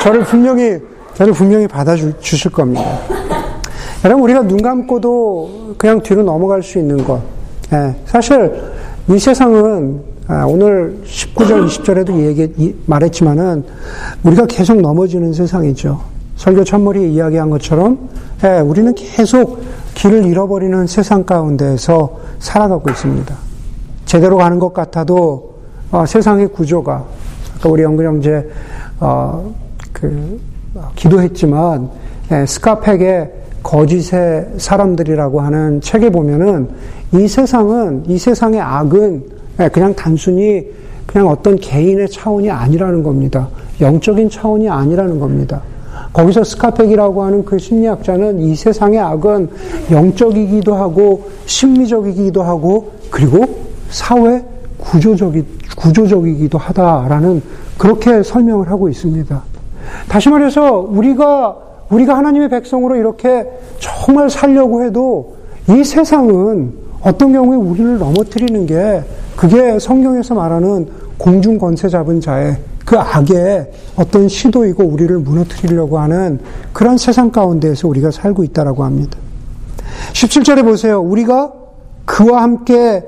[0.00, 0.78] 저를 분명히
[1.14, 2.82] 저를 분명히 받아주실 겁니다.
[4.04, 7.20] 여러분 우리가 눈 감고도 그냥 뒤로 넘어갈 수 있는 것.
[7.72, 8.54] 예, 사실
[9.08, 13.64] 이 세상은 아, 오늘 19절, 20절에도 얘기 말했지만은
[14.22, 16.00] 우리가 계속 넘어지는 세상이죠.
[16.36, 18.08] 설교 첫머리에 이야기한 것처럼
[18.44, 19.62] 예, 우리는 계속
[19.94, 23.34] 길을 잃어버리는 세상 가운데에서 살아가고 있습니다.
[24.06, 25.56] 제대로 가는 것 같아도
[25.90, 27.04] 어, 세상의 구조가
[27.58, 28.48] 아까 우리 영근 형제
[28.98, 29.52] 어,
[29.92, 30.40] 그
[30.94, 31.90] 기도했지만
[32.32, 36.68] 예, 스카펙의 거짓의 사람들이라고 하는 책에 보면은
[37.12, 39.24] 이 세상은, 이 세상의 악은
[39.72, 40.66] 그냥 단순히
[41.06, 43.48] 그냥 어떤 개인의 차원이 아니라는 겁니다.
[43.80, 45.62] 영적인 차원이 아니라는 겁니다.
[46.12, 49.48] 거기서 스카펙이라고 하는 그 심리학자는 이 세상의 악은
[49.90, 53.44] 영적이기도 하고 심리적이기도 하고 그리고
[53.90, 54.42] 사회
[54.78, 55.44] 구조적이,
[55.76, 57.42] 구조적이기도 하다라는
[57.76, 59.42] 그렇게 설명을 하고 있습니다.
[60.08, 61.56] 다시 말해서 우리가
[61.90, 63.46] 우리가 하나님의 백성으로 이렇게
[63.78, 65.36] 정말 살려고 해도
[65.68, 66.72] 이 세상은
[67.02, 69.02] 어떤 경우에 우리를 넘어뜨리는 게
[69.36, 76.40] 그게 성경에서 말하는 공중 권세 잡은 자의 그 악의 어떤 시도이고 우리를 무너뜨리려고 하는
[76.72, 79.18] 그런 세상 가운데에서 우리가 살고 있다라고 합니다.
[80.12, 81.00] 17절에 보세요.
[81.00, 81.52] 우리가
[82.04, 83.04] 그와 함께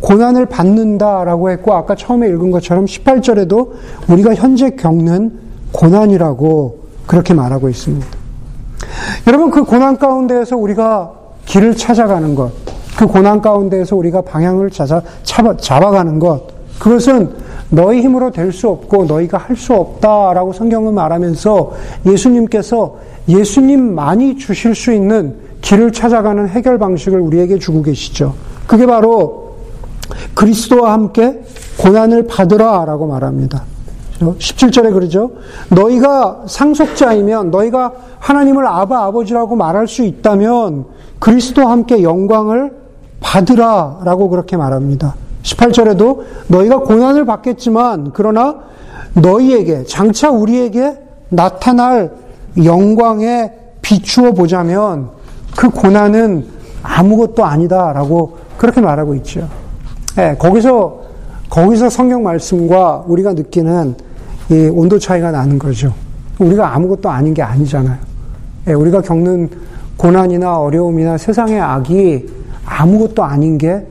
[0.00, 3.70] 고난을 받는다라고 했고 아까 처음에 읽은 것처럼 18절에도
[4.10, 5.38] 우리가 현재 겪는
[5.72, 8.06] 고난이라고 그렇게 말하고 있습니다.
[9.26, 11.12] 여러분, 그 고난 가운데에서 우리가
[11.46, 12.52] 길을 찾아가는 것,
[12.96, 16.42] 그 고난 가운데에서 우리가 방향을 찾아, 잡아가는 것,
[16.78, 17.30] 그것은
[17.70, 21.72] 너희 힘으로 될 수 없고 너희가 할 수 없다라고 성경은 말하면서
[22.06, 22.96] 예수님께서
[23.28, 28.34] 예수님만이 주실 수 있는 길을 찾아가는 해결 방식을 우리에게 주고 계시죠.
[28.66, 29.54] 그게 바로
[30.34, 31.42] 그리스도와 함께
[31.78, 33.64] 고난을 받으라 라고 말합니다.
[34.20, 35.32] 17절에 그러죠.
[35.70, 40.86] 너희가 상속자이면 너희가 하나님을 아바 아버지라고 말할 수 있다면
[41.18, 42.72] 그리스도와 함께 영광을
[43.20, 45.14] 받으라 라고 그렇게 말합니다.
[45.42, 48.56] 18절에도 너희가 고난을 받겠지만 그러나
[49.14, 50.98] 너희에게 장차 우리에게
[51.28, 52.12] 나타날
[52.62, 55.10] 영광에 비추어 보자면
[55.56, 56.46] 그 고난은
[56.82, 59.48] 아무것도 아니다라고 그렇게 말하고 있죠.
[60.16, 61.03] 네, 거기서
[61.54, 63.94] 거기서 성경 말씀과 우리가 느끼는
[64.50, 65.94] 이 온도 차이가 나는 거죠.
[66.40, 67.96] 우리가 아무것도 아닌 게 아니잖아요.
[68.64, 69.48] 네, 우리가 겪는
[69.96, 72.26] 고난이나 어려움이나 세상의 악이
[72.66, 73.86] 아무것도 아닌 게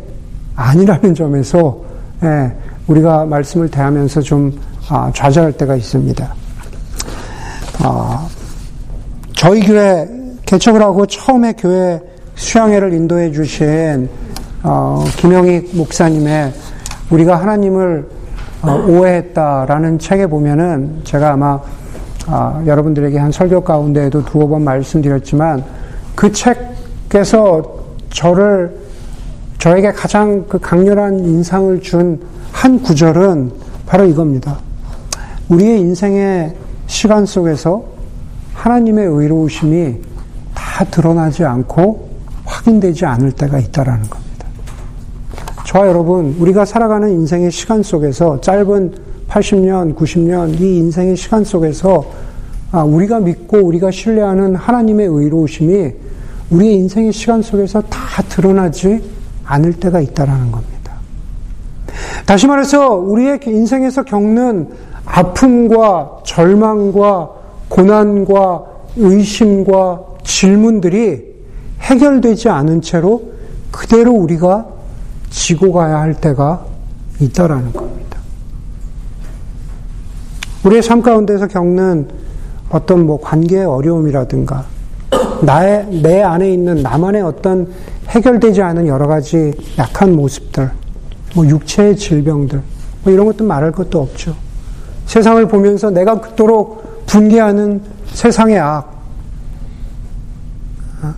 [0.58, 1.80] 아니라는 점에서
[2.24, 2.52] 예,
[2.88, 6.36] 우리가 말씀을 대하면서 좀 아, 좌절할 때가 있습니다.
[7.80, 8.28] 아,
[9.32, 10.06] 저희 교회
[10.46, 12.02] 개척을 하고 처음에 교회
[12.36, 14.10] 수양회를 인도해 주신
[14.64, 16.52] 어, 김영희 목사님의
[17.10, 18.08] 우리가 하나님을
[18.62, 21.60] 어, 오해했다라는 책에 보면은 제가 아마
[22.28, 25.64] 아, 여러분들에게 한 설교 가운데에도 두어 번 말씀드렸지만
[26.16, 27.62] 그 책에서
[28.10, 28.78] 저를
[29.58, 33.52] 저에게 가장 그 강렬한 인상을 준 한 구절은
[33.86, 34.58] 바로 이겁니다.
[35.50, 36.56] 우리의 인생의
[36.88, 37.84] 시간 속에서
[38.54, 40.00] 하나님의 의로우심이
[40.54, 42.10] 다 드러나지 않고
[42.46, 44.23] 확인되지 않을 때가 있다라는 겁니다.
[45.74, 48.94] 저와 여러분, 우리가 살아가는 인생의 시간 속에서 짧은
[49.28, 52.06] 80년, 90년 이 인생의 시간 속에서
[52.72, 55.92] 아, 우리가 믿고 우리가 신뢰하는 하나님의 의로우심이
[56.52, 59.02] 우리의 인생의 시간 속에서 다 드러나지
[59.46, 60.94] 않을 때가 있다라는 겁니다.
[62.28, 64.70] 다시 말해서 우리의 인생에서 겪는
[65.06, 67.30] 아픔과 절망과
[67.70, 68.64] 고난과
[68.96, 71.34] 의심과 질문들이
[71.82, 73.34] 해결되지 않은 채로
[73.72, 74.73] 그대로 우리가
[75.34, 76.64] 지고 가야 할 때가
[77.20, 78.20] 있다라는 겁니다.
[80.64, 82.08] 우리의 삶 가운데서 겪는
[82.70, 84.66] 어떤 뭐 관계의 어려움이라든가
[85.42, 87.68] 나의 내 안에 있는 나만의 어떤
[88.08, 90.72] 해결되지 않은 여러 가지 약한 모습들,
[91.36, 92.62] 뭐 육체의 질병들,
[93.04, 94.36] 뭐 이런 것도 말할 것도 없죠.
[95.08, 99.04] 세상을 보면서 내가 그토록 분개하는 세상의 악,
[101.02, 101.16] 아,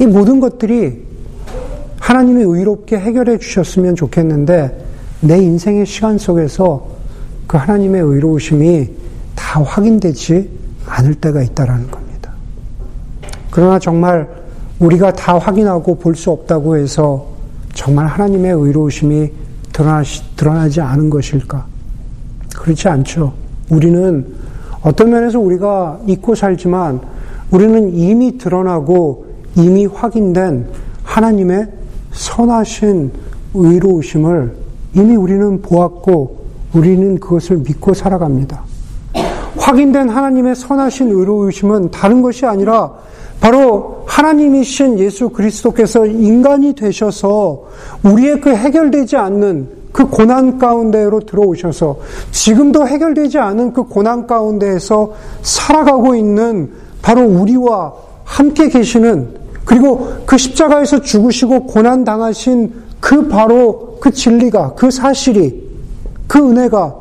[0.00, 1.09] 이 모든 것들이
[2.10, 4.84] 하나님이 의롭게 해결해 주셨으면 좋겠는데
[5.20, 6.88] 내 인생의 시간 속에서
[7.46, 8.90] 그 하나님의 의로우심이
[9.36, 10.50] 다 확인되지
[10.86, 12.32] 않을 때가 있다라는 겁니다.
[13.52, 14.28] 그러나 정말
[14.80, 17.28] 우리가 다 확인하고 볼 수 없다고 해서
[17.74, 19.30] 정말 하나님의 의로우심이
[19.72, 21.64] 드러나시, 드러나지 않은 것일까?
[22.56, 23.32] 그렇지 않죠.
[23.70, 24.26] 우리는
[24.82, 27.02] 어떤 면에서 우리가 잊고 살지만
[27.52, 30.66] 우리는 이미 드러나고 이미 확인된
[31.04, 31.78] 하나님의
[32.12, 33.12] 선하신
[33.54, 34.54] 의로우심을
[34.94, 36.40] 이미 우리는 보았고
[36.74, 38.62] 우리는 그것을 믿고 살아갑니다.
[39.56, 42.92] 확인된 하나님의 선하신 의로우심은 다른 것이 아니라
[43.40, 47.64] 바로 하나님이신 예수 그리스도께서 인간이 되셔서
[48.04, 51.98] 우리의 그 해결되지 않는 그 고난 가운데로 들어오셔서
[52.30, 56.70] 지금도 해결되지 않은 그 고난 가운데에서 살아가고 있는
[57.02, 57.92] 바로 우리와
[58.24, 59.39] 함께 계시는
[59.70, 65.62] 그리고 그 십자가에서 죽으시고 고난 당하신 그 바로 그 진리가 그 사실이
[66.26, 66.96] 그 은혜가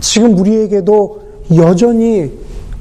[0.00, 1.20] 지금 우리에게도
[1.54, 2.32] 여전히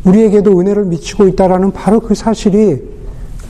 [0.06, 2.84] 우리에게도 은혜를 미치고 있다라는 바로 그 사실이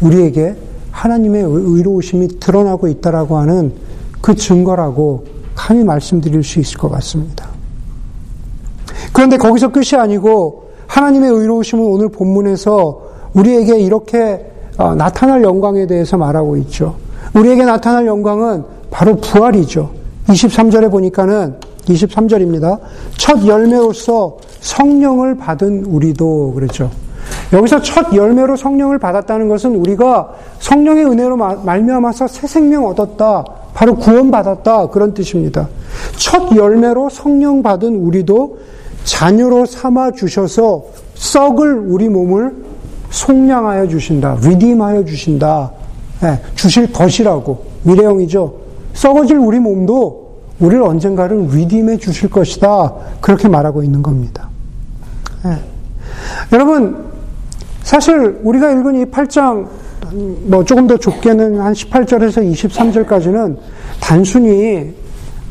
[0.02, 0.56] 우리에게
[0.90, 3.74] 하나님의 의로우심이 드러나고 있다라고 하는
[4.20, 7.50] 그 증거라고 감히 말씀드릴 수 있을 것 같습니다.
[9.14, 13.02] 그런데 거기서 끝이 아니고 하나님의 의로우심은 오늘 본문에서
[13.36, 16.96] 우리에게 이렇게 어, 나타날 영광에 대해서 말하고 있죠.
[17.36, 19.92] 우리에게 나타날 영광은 바로 부활이죠.
[20.28, 21.56] 23절에 보니까는
[21.86, 22.80] 23절입니다.
[23.18, 26.90] 첫 열매로서 성령을 받은 우리도 그렇죠.
[27.52, 33.46] 여기서 첫 열매로 성령을 받았다는 것은 우리가 성령의 은혜로 말미암아서 새 생명 얻었다.
[33.74, 34.88] 바로 구원받았다.
[34.88, 35.68] 그런 뜻입니다.
[36.18, 38.58] 첫 열매로 성령 받은 우리도
[39.04, 40.84] 자녀로 삼아 주셔서
[41.16, 42.56] 썩을 우리 몸을
[43.14, 44.38] 속량하여 주신다.
[44.42, 45.72] 리딤하여 주신다.
[46.22, 47.64] 네, 주실 것이라고.
[47.84, 48.54] 미래형이죠.
[48.94, 50.24] 썩어질 우리 몸도
[50.60, 52.94] 우리를 언젠가를 리딤해 주실 것이다.
[53.22, 54.50] 그렇게 말하고 있는 겁니다.
[55.44, 55.58] 네.
[56.52, 57.06] 여러분,
[57.84, 59.68] 사실 우리가 읽은 이 8장
[60.46, 63.58] 뭐 조금 더 좁게는 한 18절에서 23절까지는
[64.00, 64.94] 단순히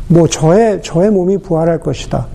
[0.09, 2.27] 뭐 저의 저의 몸이 부활할 것이다.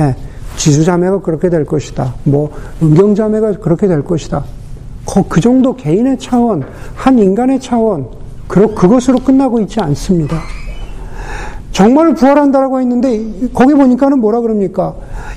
[0.00, 0.14] 예,
[0.56, 2.14] 지수자매가 그렇게 될 것이다.
[2.24, 2.50] 뭐
[2.82, 4.44] 은경자매가 그렇게 될 것이다.
[5.28, 6.64] 그 정도 개인의 차원,
[6.94, 8.08] 한 인간의 차원,
[8.48, 10.40] 그것으로 끝나고 있지 않습니다.
[11.72, 14.94] 정말 부활한다라고 했는데 거기 보니까는 뭐라 그럽니까?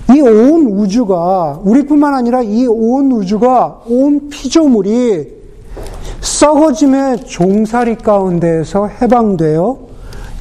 [0.09, 5.39] 이 온 우주가 우리뿐만 아니라 이 온 우주가 온 피조물이
[6.21, 9.77] 썩어짐의 종살이 가운데에서 해방되어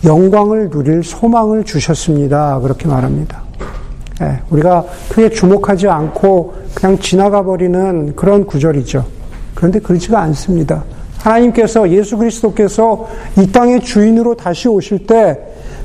[0.04, 2.60] 영광을 누릴 소망을 주셨습니다.
[2.60, 3.42] 그렇게 말합니다.
[4.22, 9.17] 예, 우리가 크게 주목하지 않고 그냥 지나가 버리는 그런 구절이죠.
[9.58, 10.84] 그런데 그렇지가 않습니다.
[11.18, 15.36] 하나님께서 예수 그리스도께서 이 땅의 주인으로 다시 오실 때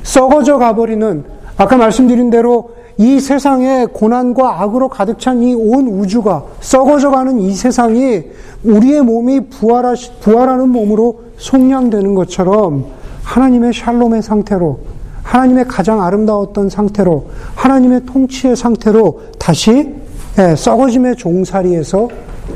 [0.04, 1.24] 썩어져 가버리는
[1.56, 7.52] 아까 말씀드린 대로 이 세상에 고난과 악으로 가득 찬 이 온 우주가 썩어져 가는 이
[7.52, 8.22] 세상이
[8.62, 12.84] 우리의 몸이 부활하, 부활하는 몸으로 속량되는 것처럼
[13.24, 14.78] 하나님의 샬롬의 상태로
[15.24, 19.92] 하나님의 가장 아름다웠던 상태로 하나님의 통치의 상태로 다시
[20.38, 22.08] 예, 썩어짐의 종살이에서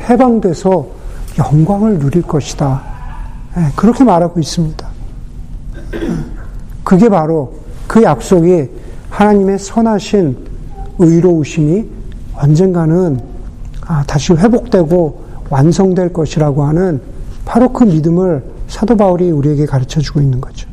[0.09, 0.98] 해방돼서
[1.39, 2.83] 영광을 누릴 것이다.
[3.57, 4.89] 예, 그렇게 말하고 있습니다.
[6.85, 7.55] 그게 바로
[7.87, 8.69] 그 약속이
[9.11, 10.37] 하나님의 선하신
[10.99, 11.87] 의로우심이
[12.35, 13.21] 언젠가는
[13.87, 17.01] 아, 다시 회복되고 완성될 것이라고 하는
[17.45, 20.69] 바로 그 믿음을 사도 바울이 우리에게 가르쳐 주고 있는 거죠.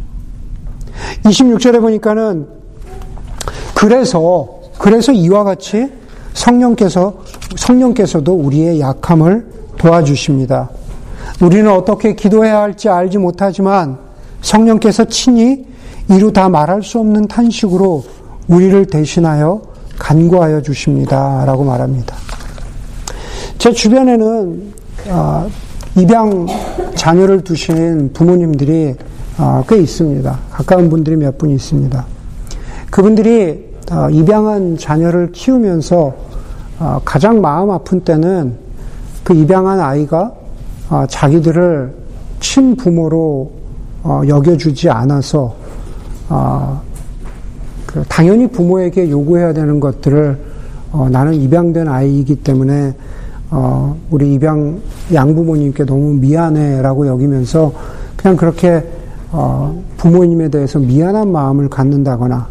[1.23, 2.47] 26절에 보니까는
[3.73, 5.91] 그래서 그래서 이와 같이
[6.34, 7.13] 성령께서
[7.56, 9.45] 성령께서도 우리의 약함을
[9.78, 10.70] 도와주십니다.
[11.42, 13.98] 우리는 어떻게 기도해야 할지 알지 못하지만
[14.42, 15.66] 성령께서 친히
[16.10, 18.04] 이루 다 말할 수 없는 탄식으로
[18.48, 19.62] 우리를 대신하여
[19.98, 21.44] 간구하여 주십니다.
[21.46, 22.16] 라고 말합니다.
[23.58, 24.74] 제 주변에는
[25.10, 25.48] 어,
[25.98, 26.46] 입양
[26.96, 28.96] 자녀를 두신 부모님들이
[29.38, 30.40] 어, 꽤 있습니다.
[30.52, 32.06] 가까운 분들이 몇 분 있습니다.
[32.92, 36.14] 그분들이 어, 입양한 자녀를 키우면서
[37.06, 38.58] 가장 마음 아픈 때는
[39.26, 40.32] 그 입양한 아이가
[41.10, 41.94] 자기들을
[42.40, 43.52] 친부모로
[44.28, 45.56] 여겨주지 않아서
[47.96, 50.38] 그 당연히 부모에게 요구해야 되는 것들을
[50.92, 52.94] 어, 나는 입양된 아이이기 때문에
[53.52, 54.82] 어, 우리 입양
[55.14, 57.72] 양부모님께 너무 미안해라고 여기면서
[58.18, 58.84] 그냥 그렇게
[59.32, 62.48] 어, 부모님에 대해서 미안한 마음을 갖는다거나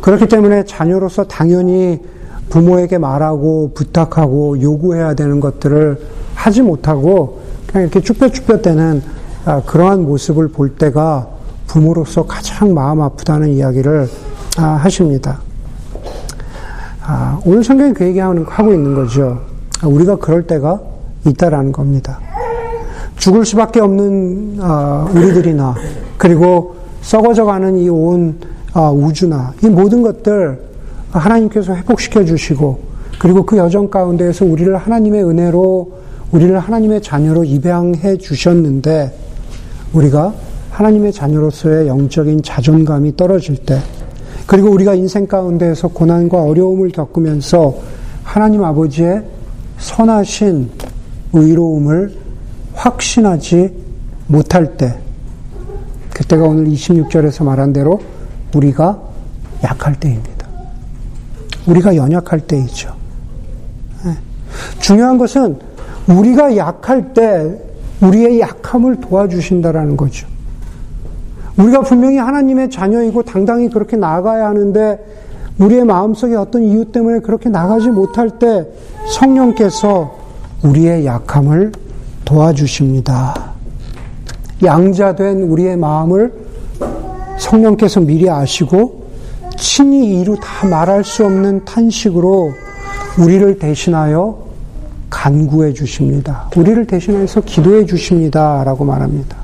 [0.00, 2.00] 그렇기 때문에 자녀로서 당연히
[2.50, 5.98] 부모에게 말하고 부탁하고 요구해야 되는 것들을
[6.34, 9.02] 하지 못하고 그냥 이렇게 쭈뼛쭈뼛대는
[9.44, 11.28] 아, 그러한 모습을 볼 때가
[11.66, 14.08] 부모로서 가장 마음 아프다는 이야기를
[14.58, 15.40] 아, 하십니다.
[17.02, 19.40] 아, 오늘 성경이 그 얘기하고 있는 거죠.
[19.82, 20.80] 아, 우리가 그럴 때가
[21.26, 22.18] 있다라는 겁니다.
[23.16, 25.74] 죽을 수밖에 없는 어, 우리들이나
[26.16, 28.38] 그리고 썩어져가는 이 온
[28.94, 30.67] 우주나 이 모든 것들
[31.10, 32.80] 하나님께서 회복시켜 주시고
[33.18, 35.92] 그리고 그 여정 가운데에서 우리를 하나님의 은혜로
[36.32, 39.12] 우리를 하나님의 자녀로 입양해 주셨는데
[39.92, 40.34] 우리가
[40.70, 43.80] 하나님의 자녀로서의 영적인 자존감이 떨어질 때
[44.46, 47.76] 그리고 우리가 인생 가운데에서 고난과 어려움을 겪으면서
[48.22, 49.22] 하나님 아버지의
[49.76, 50.70] 선하신
[51.34, 52.14] 의로움을
[52.72, 53.74] 확신하지
[54.26, 54.98] 못할 때,
[56.14, 58.00] 그때가 오늘 26절에서 말한 대로
[58.54, 59.00] 우리가
[59.64, 60.37] 약할 때입니다.
[61.68, 62.94] 우리가 연약할 때이죠.
[64.04, 64.12] 네.
[64.80, 65.58] 중요한 것은
[66.08, 67.54] 우리가 약할 때
[68.00, 70.26] 우리의 약함을 도와주신다라는 거죠.
[71.56, 74.98] 우리가 분명히 하나님의 자녀이고 당당히 그렇게 나아가야 하는데
[75.58, 78.66] 우리의 마음속에 어떤 이유 때문에 그렇게 나가지 못할 때
[79.08, 80.16] 성령께서
[80.62, 81.72] 우리의 약함을
[82.24, 83.52] 도와주십니다.
[84.62, 86.32] 양자된 우리의 마음을
[87.38, 88.97] 성령께서 미리 아시고
[89.58, 92.52] 친히 이루 다 말할 수 없는 탄식으로
[93.18, 94.46] 우리를 대신하여
[95.10, 96.48] 간구해 주십니다.
[96.56, 98.62] 우리를 대신해서 기도해 주십니다.
[98.64, 99.36] 라고 말합니다.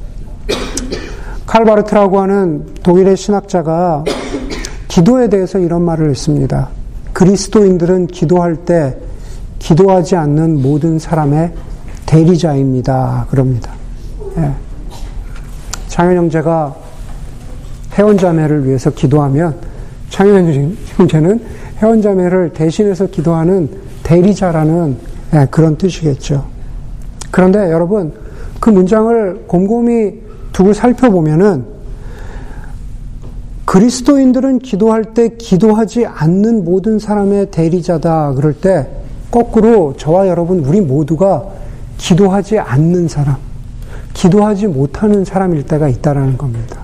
[1.47, 4.05] 칼바르트라고 하는 독일의 신학자가
[4.89, 6.69] 기도에 대해서 이런 말을 했습니다.
[7.13, 8.97] 그리스도인들은 기도할 때
[9.59, 11.53] 기도하지 않는 모든 사람의
[12.07, 13.27] 대리자입니다.
[13.31, 13.73] 그럽니다.
[14.37, 14.53] 예.
[15.89, 16.75] 창현 형제가
[17.97, 19.74] 회원자매를 위해서 기도하면
[20.15, 21.41] 창현 형제는
[21.79, 23.69] 회원자매를 대신해서 기도하는
[24.05, 24.97] 대리자라는
[25.35, 26.45] 예, 그런 뜻이겠죠.
[27.33, 28.13] 그런데 여러분
[28.61, 30.13] 그 문장을 곰곰이
[30.53, 31.65] 두고 살펴보면은
[33.65, 38.87] 그리스도인들은 기도할 때 기도하지 않는 모든 사람의 대리자다 그럴 때
[39.33, 41.43] 거꾸로 저와 여러분 우리 모두가
[41.99, 43.35] 기도하지 않는 사람,
[44.13, 46.83] 기도하지 못하는 사람일 때가 있다라는 겁니다.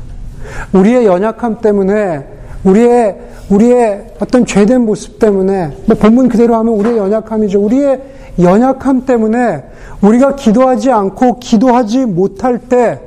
[0.72, 3.16] 우리의 연약함 때문에 우리의
[3.48, 7.60] 우리의 어떤 죄된 모습 때문에 뭐 본문 그대로 하면 우리의 연약함이죠.
[7.60, 8.00] 우리의
[8.38, 9.64] 연약함 때문에
[10.02, 13.00] 우리가 기도하지 않고 기도하지 못할 때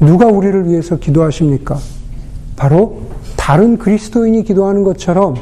[0.00, 1.78] 누가 우리를 위해서 기도하십니까?
[2.56, 3.02] 바로
[3.36, 5.34] 다른 그리스도인이 기도하는 것처럼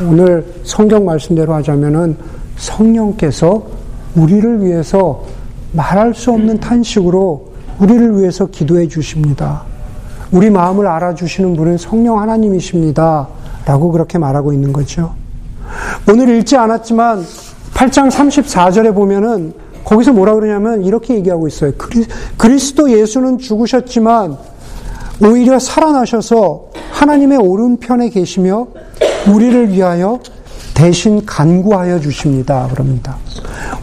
[0.00, 2.16] 오늘 성경 말씀대로 하자면은
[2.56, 3.66] 성령께서
[4.16, 5.24] 우리를 위해서
[5.72, 9.62] 말할 수 없는 탄식으로 우리를 위해서 기도해 주십니다.
[10.30, 13.28] 우리 마음을 알아주시는 분은 성령 하나님이십니다.
[13.64, 15.14] 라고 그렇게 말하고 있는 거죠.
[16.10, 17.24] 오늘 읽지 않았지만
[17.74, 19.52] 8장 34절에 보면은
[19.84, 21.72] 거기서 뭐라 그러냐면 이렇게 얘기하고 있어요.
[22.36, 24.36] 그리스도 예수는 죽으셨지만
[25.24, 28.68] 오히려 살아나셔서 하나님의 오른편에 계시며
[29.32, 30.20] 우리를 위하여
[30.74, 32.68] 대신 간구하여 주십니다.
[32.70, 33.16] 그럽니다.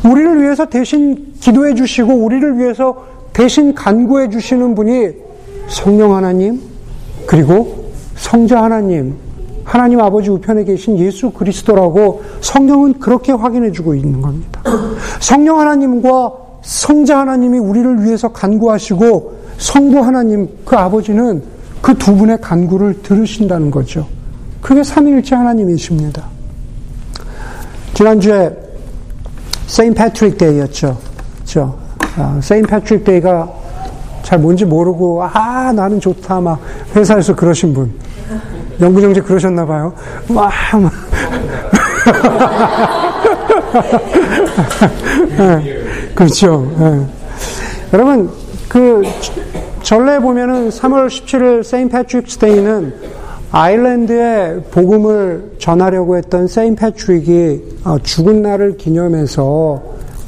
[0.05, 5.25] 우리를 위해서 대신 기도해 주시고 우리를 위해서 대신 간구해 주시는 분이
[5.67, 6.62] 성령 하나님
[7.25, 9.15] 그리고 성자 하나님
[9.63, 14.62] 하나님 아버지 우편에 계신 예수 그리스도라고 성경은 그렇게 확인해 주고 있는 겁니다.
[15.19, 21.41] 성령 하나님과 성자 하나님이 우리를 위해서 간구하시고 성부 하나님 그 아버지는
[21.82, 24.08] 그 두 분의 간구를 들으신다는 거죠.
[24.62, 26.23] 그게 삼위일체 하나님이십니다.
[27.93, 28.51] 지난주에
[29.67, 30.98] Saint Patrick Day였죠.
[31.36, 31.78] 그렇죠?
[32.41, 33.54] 세인 패트릭 데이가
[34.26, 36.60] 잘 뭔지 모르고 아 나는 좋다 막
[36.96, 37.94] 회사에서 그러신 분
[38.82, 39.94] 영구정제 그러셨나 봐요.
[40.28, 40.92] 막, 막.
[45.38, 45.78] 네,
[46.16, 46.74] 그렇죠.
[46.80, 47.06] 네.
[47.94, 48.32] 여러분
[48.68, 49.04] 그
[49.84, 52.96] 전래 보면은 3월 17일 세인 패트릭스 데이는
[53.52, 59.84] 아일랜드에 복음을 전하려고 했던 세인 패트릭이 어, 죽은 날을 기념해서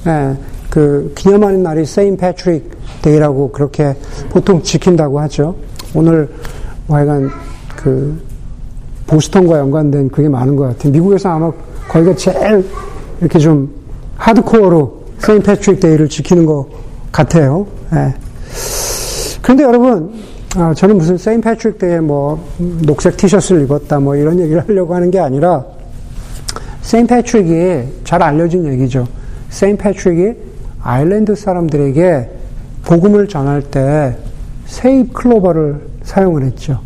[0.05, 0.37] 예,
[0.69, 2.76] 그 기념하는 날이 Saint Patrick
[3.07, 3.95] Day라고 그렇게
[4.29, 5.55] 보통 지킨다고 하죠.
[5.93, 6.29] 오늘
[6.85, 7.29] 뭐 하여간
[7.75, 8.19] 그
[9.07, 10.91] 보스턴과 연관된 그게 많은 것 같아요.
[10.91, 11.51] 미국에서 아마
[11.87, 12.65] 거기가 제일
[13.21, 13.69] 이렇게 좀
[14.17, 16.67] 하드코어로 Saint Patrick Day를 지키는 것
[17.11, 17.65] 같아요.
[17.93, 18.13] 예.
[19.41, 20.11] 그런데 여러분,
[20.57, 25.09] 아, 저는 무슨 Saint Patrick Day에 뭐 녹색 티셔츠를 입었다 뭐 이런 얘기를 하려고 하는
[25.09, 25.63] 게 아니라
[26.81, 29.07] 세인 패트릭이 잘 알려진 얘기죠.
[29.49, 30.33] 세인 패트릭이
[30.81, 32.36] 아일랜드 사람들에게
[32.87, 34.15] 복음을 전할 때
[34.65, 36.79] 세입 클로버를 사용을 했죠.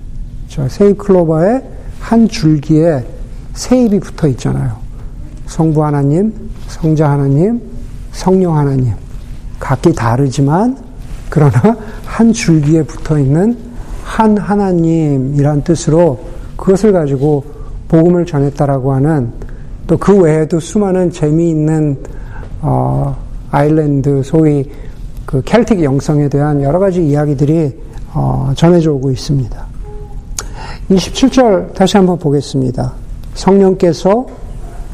[0.48, 1.62] 저 세입 클로버의
[2.00, 3.06] 한 줄기에
[3.54, 4.76] 세입이 붙어 있잖아요.
[5.46, 6.34] 성부 하나님,
[6.68, 7.62] 성자 하나님,
[8.14, 8.94] 성령 하나님.
[9.60, 10.76] 각기 다르지만
[11.30, 13.56] 그러나 한 줄기에 붙어 있는
[14.04, 16.20] 한 하나님이란 뜻으로
[16.58, 17.46] 그것을 가지고
[17.88, 19.32] 복음을 전했다라고 하는
[19.86, 21.98] 또 그 외에도 수많은 재미있는
[22.62, 23.16] 어,
[23.52, 24.68] 아일랜드 소위
[25.32, 27.74] 그 켈틱 영성에 대한 여러 가지 이야기들이
[28.14, 29.66] 어, 전해져 오고 있습니다.
[30.90, 32.92] 27절 다시 한번 보겠습니다.
[33.34, 34.28] 성령께서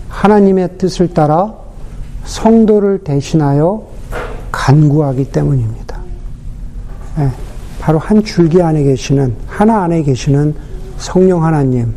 [0.09, 1.55] 하나님의 뜻을 따라
[2.23, 3.87] 성도를 대신하여
[4.51, 5.99] 간구하기 때문입니다.
[7.19, 7.31] 예,
[7.79, 10.53] 바로 한 줄기 안에 계시는 하나 안에 계시는
[10.97, 11.95] 성령 하나님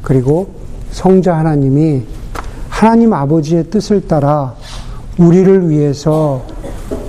[0.00, 0.48] 그리고
[0.92, 2.04] 성자 하나님이
[2.70, 4.54] 하나님 아버지의 뜻을 따라
[5.18, 6.42] 우리를 위해서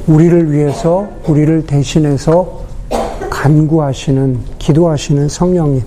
[0.07, 2.61] 우리를 위해서 우리를 대신해서
[3.29, 5.83] 간구하시는 기도하시는 성령님.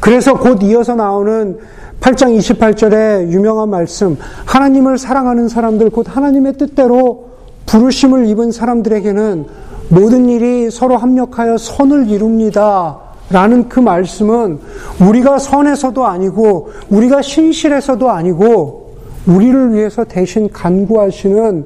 [0.00, 1.58] 그래서 곧 이어서 나오는
[2.00, 7.30] 8장 28절의 유명한 말씀 하나님을 사랑하는 사람들 곧 하나님의 뜻대로
[7.66, 9.46] 부르심을 입은 사람들에게는
[9.88, 12.98] 모든 일이 서로 합력하여 선을 이룹니다.
[13.30, 14.58] 라는 그 말씀은
[15.00, 18.94] 우리가 선해서도 아니고 우리가 신실해서도 아니고
[19.26, 21.64] 우리를 위해서 대신 간구하시는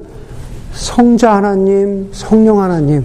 [0.77, 3.03] 성자 하나님, 성령 하나님,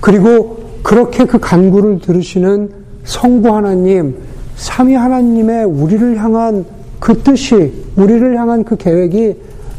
[0.00, 2.70] 그리고 그렇게 그 간구를 들으시는
[3.04, 4.16] 성부 하나님,
[4.56, 6.66] 삼위 하나님의 우리를 향한
[7.00, 9.36] 그 뜻이, 우리를 향한 그 계획이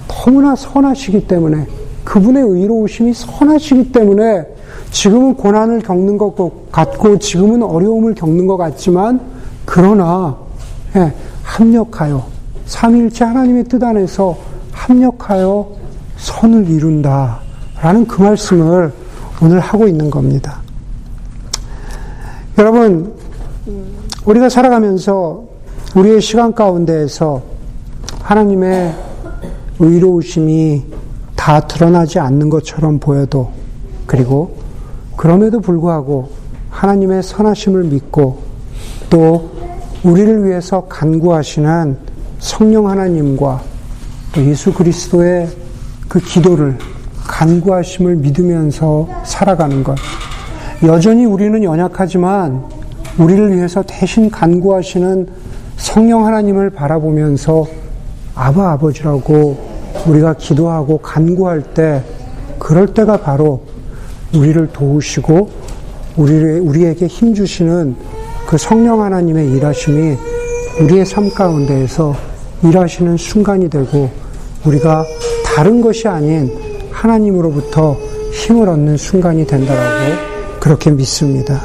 [0.07, 1.67] 너무나 선하시기 때문에,
[2.03, 4.45] 그분의 의로우심이 선하시기 때문에
[4.89, 6.35] 지금은 고난을 겪는 것
[6.71, 9.19] 같고 지금은 어려움을 겪는 것 같지만
[9.65, 10.35] 그러나
[10.95, 11.13] 예,
[11.43, 12.25] 합력하여
[12.65, 14.35] 삼일째 하나님의 뜻 안에서
[14.71, 15.79] 합력하여
[16.19, 17.39] 선을 이룬다
[17.81, 18.93] 라는 그 말씀을
[19.41, 20.61] 오늘 하고 있는 겁니다.
[22.57, 23.13] 여러분
[24.25, 25.43] 우리가 살아가면서
[25.95, 27.41] 우리의 시간 가운데에서
[28.21, 28.93] 하나님의
[29.79, 30.83] 의로우심이
[31.35, 33.51] 다 드러나지 않는 것처럼 보여도
[34.05, 34.57] 그리고
[35.15, 36.29] 그럼에도 불구하고
[36.69, 38.39] 하나님의 선하심을 믿고
[39.09, 39.49] 또
[40.03, 41.97] 우리를 위해서 간구하시는
[42.39, 43.61] 성령 하나님과
[44.33, 45.49] 또 예수 그리스도의
[46.09, 46.75] 그 기도를
[47.27, 49.95] 간구하심을 믿으면서 살아가는 것.
[50.83, 52.63] 여전히 우리는 연약하지만
[53.19, 55.27] 우리를 위해서 대신 간구하시는
[55.77, 57.67] 성령 하나님을 바라보면서
[58.33, 59.57] 아바 아버지라고
[60.07, 62.03] 우리가 기도하고 간구할 때
[62.57, 63.61] 그럴 때가 바로
[64.33, 65.49] 우리를 도우시고
[66.17, 67.95] 우리를, 우리에게 힘 주시는
[68.47, 70.17] 그 성령 하나님의 일하심이
[70.81, 72.15] 우리의 삶 가운데에서
[72.63, 74.09] 일하시는 순간이 되고
[74.65, 75.05] 우리가
[75.55, 76.51] 다른 것이 아닌
[76.91, 77.97] 하나님으로부터
[78.31, 80.15] 힘을 얻는 순간이 된다라고
[80.59, 81.61] 그렇게 믿습니다.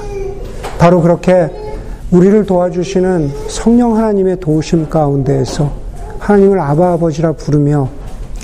[0.78, 1.50] 바로 그렇게
[2.10, 5.70] 우리를 도와주시는 성령 하나님의 도우심 가운데에서
[6.18, 7.88] 하나님을 아바 아버지라 부르며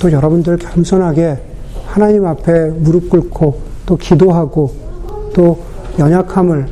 [0.01, 1.39] 또 여러분들 겸손하게
[1.87, 4.73] 하나님 앞에 무릎 꿇고 또 기도하고
[5.35, 5.59] 또
[5.99, 6.67] 연약함을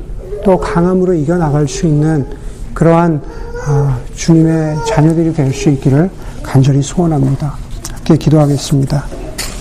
[0.44, 2.26] 또 강함으로 이겨나갈 수 있는
[2.74, 3.20] 그러한
[3.66, 6.10] 아, 주님의 자녀들이 될 수 있기를
[6.42, 7.67] 간절히 소원합니다.
[8.08, 9.27] 함께 기도하겠습니다.